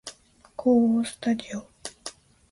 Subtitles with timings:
[0.55, 1.63] 構法スタジオ